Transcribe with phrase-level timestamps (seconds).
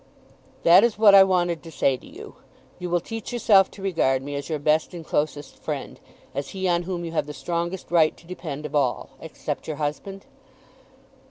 [0.63, 2.33] "That is what I wanted to say to you.
[2.79, 5.99] You will teach yourself to regard me as your best and closest friend,
[6.33, 9.77] as he on whom you have the strongest right to depend, of all, except your
[9.77, 10.25] husband."